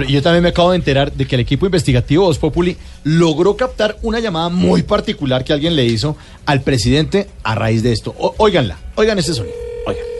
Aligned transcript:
Yo 0.00 0.22
también 0.22 0.42
me 0.42 0.48
acabo 0.50 0.70
de 0.70 0.76
enterar 0.76 1.12
de 1.12 1.26
que 1.26 1.34
el 1.34 1.40
equipo 1.42 1.66
investigativo 1.66 2.24
Voz 2.24 2.38
Populi 2.38 2.76
logró 3.04 3.56
captar 3.56 3.96
una 4.02 4.20
llamada 4.20 4.48
muy 4.48 4.82
particular 4.82 5.44
que 5.44 5.52
alguien 5.52 5.76
le 5.76 5.84
hizo 5.84 6.16
al 6.46 6.62
presidente 6.62 7.28
a 7.42 7.54
raíz 7.54 7.82
de 7.82 7.92
esto. 7.92 8.14
O, 8.18 8.34
óiganla, 8.38 8.78
oigan 8.96 9.18
ese 9.18 9.34
sonido. 9.34 9.54
Oigan. 9.86 10.12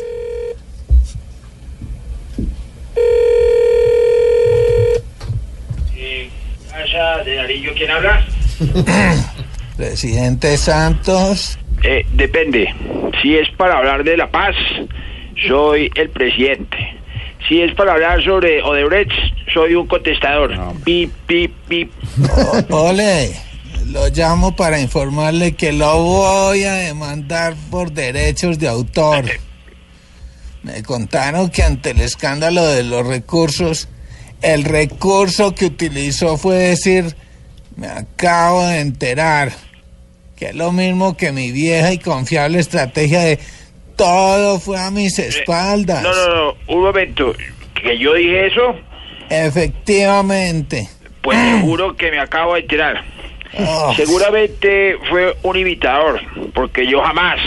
de 7.24 7.36
Narillo, 7.36 7.72
¿quién 7.74 7.90
habla? 7.90 8.24
Presidente 9.76 10.56
Santos. 10.56 11.58
Eh, 11.82 12.04
depende. 12.12 12.72
Si 13.20 13.36
es 13.36 13.48
para 13.56 13.78
hablar 13.78 14.04
de 14.04 14.16
la 14.16 14.30
paz, 14.30 14.54
soy 15.48 15.90
el 15.94 16.10
presidente. 16.10 16.76
Si 17.48 17.62
es 17.62 17.74
para 17.74 17.94
hablar 17.94 18.22
sobre 18.22 18.62
Odebrecht, 18.62 19.12
soy 19.52 19.74
un 19.74 19.86
contestador. 19.86 20.52
Pip, 20.84 21.12
pip, 21.26 21.52
pip. 21.68 21.90
ole, 22.70 23.32
lo 23.90 24.08
llamo 24.08 24.56
para 24.56 24.80
informarle 24.80 25.54
que 25.54 25.72
lo 25.72 26.02
voy 26.02 26.64
a 26.64 26.74
demandar 26.74 27.54
por 27.70 27.92
derechos 27.92 28.58
de 28.58 28.68
autor. 28.68 29.26
Me 30.62 30.82
contaron 30.82 31.50
que 31.50 31.62
ante 31.62 31.90
el 31.90 32.00
escándalo 32.00 32.64
de 32.66 32.84
los 32.84 33.06
recursos, 33.06 33.88
el 34.42 34.64
recurso 34.64 35.54
que 35.54 35.66
utilizó 35.66 36.36
fue 36.36 36.56
decir, 36.56 37.16
me 37.76 37.88
acabo 37.88 38.66
de 38.66 38.80
enterar, 38.80 39.52
que 40.36 40.46
es 40.46 40.54
lo 40.54 40.70
mismo 40.70 41.16
que 41.16 41.32
mi 41.32 41.50
vieja 41.50 41.92
y 41.92 41.98
confiable 41.98 42.60
estrategia 42.60 43.20
de 43.20 43.40
todo 43.96 44.60
fue 44.60 44.78
a 44.78 44.90
mis 44.90 45.18
espaldas. 45.18 46.02
No, 46.02 46.12
no, 46.12 46.34
no, 46.34 46.56
un 46.68 46.82
momento, 46.82 47.34
que 47.82 47.98
yo 47.98 48.14
dije 48.14 48.46
eso. 48.46 48.76
Efectivamente. 49.32 50.88
Pues 51.22 51.38
te 51.38 51.60
juro 51.60 51.96
que 51.96 52.10
me 52.10 52.18
acabo 52.18 52.54
de 52.54 52.60
enterar. 52.60 53.04
Oh. 53.58 53.92
Seguramente 53.96 54.96
fue 55.08 55.36
un 55.42 55.56
imitador, 55.56 56.20
porque 56.54 56.86
yo 56.86 57.02
jamás 57.02 57.38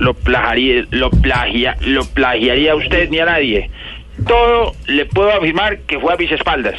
lo 0.00 0.14
plagiaría, 0.14 0.84
lo 0.90 1.10
plagia, 1.10 1.76
lo 1.80 2.04
plagiaría 2.04 2.72
a 2.72 2.76
usted 2.76 3.08
ni 3.08 3.18
a 3.18 3.24
nadie 3.24 3.70
todo 4.26 4.74
le 4.86 5.06
puedo 5.06 5.32
afirmar 5.32 5.78
que 5.80 5.98
fue 5.98 6.12
a 6.12 6.16
mis 6.16 6.30
espaldas. 6.32 6.74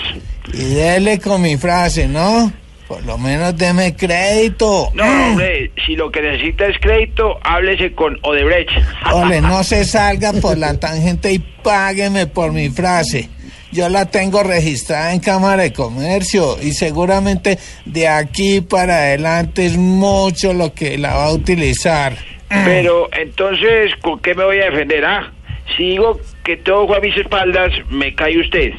Y 0.53 0.73
dele 0.73 1.19
con 1.19 1.41
mi 1.41 1.57
frase, 1.57 2.07
¿no? 2.07 2.51
Por 2.87 3.05
lo 3.05 3.19
menos 3.19 3.55
deme 3.55 3.95
crédito. 3.95 4.89
No, 4.95 5.03
hombre, 5.03 5.71
si 5.85 5.95
lo 5.95 6.11
que 6.11 6.21
necesita 6.21 6.65
es 6.65 6.79
crédito, 6.79 7.37
háblese 7.43 7.93
con 7.93 8.17
Odebrecht. 8.23 8.71
Ole, 9.13 9.41
no 9.43 9.63
se 9.63 9.85
salga 9.85 10.33
por 10.33 10.57
la 10.57 10.79
tangente 10.79 11.31
y 11.31 11.39
págueme 11.39 12.25
por 12.25 12.51
mi 12.51 12.69
frase. 12.69 13.29
Yo 13.71 13.87
la 13.87 14.05
tengo 14.05 14.41
registrada 14.41 15.13
en 15.13 15.19
Cámara 15.19 15.63
de 15.63 15.73
Comercio 15.73 16.57
y 16.61 16.71
seguramente 16.71 17.59
de 17.85 18.07
aquí 18.07 18.61
para 18.61 18.97
adelante 18.97 19.65
es 19.65 19.77
mucho 19.77 20.53
lo 20.53 20.73
que 20.73 20.97
la 20.97 21.13
va 21.13 21.25
a 21.25 21.33
utilizar. 21.33 22.17
Pero 22.49 23.09
entonces, 23.11 23.95
¿con 24.01 24.19
qué 24.19 24.33
me 24.33 24.43
voy 24.43 24.59
a 24.59 24.71
defender, 24.71 25.05
ah? 25.05 25.31
Si 25.77 25.91
digo 25.91 26.19
que 26.43 26.57
todo 26.57 26.87
fue 26.87 26.97
a 26.97 26.99
mis 26.99 27.15
espaldas, 27.15 27.71
me 27.89 28.15
cae 28.15 28.39
usted. 28.39 28.71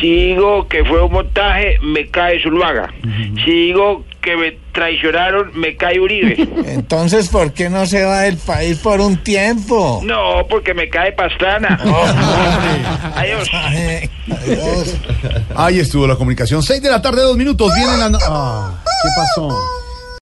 Si 0.00 0.28
digo 0.28 0.66
que 0.66 0.82
fue 0.84 1.02
un 1.02 1.12
montaje, 1.12 1.78
me 1.82 2.06
cae 2.06 2.40
Zuluaga. 2.42 2.88
Si 3.44 3.50
digo 3.50 4.04
que 4.22 4.36
me 4.36 4.56
traicionaron, 4.72 5.50
me 5.54 5.76
cae 5.76 6.00
Uribe. 6.00 6.48
Entonces, 6.66 7.28
¿por 7.28 7.52
qué 7.52 7.68
no 7.68 7.84
se 7.86 8.04
va 8.04 8.20
del 8.22 8.36
país 8.38 8.78
por 8.78 9.00
un 9.00 9.22
tiempo? 9.22 10.00
No, 10.04 10.46
porque 10.48 10.72
me 10.72 10.88
cae 10.88 11.12
Pastrana. 11.12 11.78
Adiós. 13.16 13.48
Adiós. 13.52 14.96
Ahí 15.54 15.80
estuvo 15.80 16.06
la 16.06 16.16
comunicación. 16.16 16.62
Seis 16.62 16.80
de 16.82 16.90
la 16.90 17.02
tarde, 17.02 17.22
dos 17.22 17.36
minutos. 17.36 17.70
Viene 17.74 17.96
la. 17.98 18.08
no- 18.08 18.18
Ah, 18.26 18.82
¿Qué 18.84 19.08
pasó? 19.16 19.58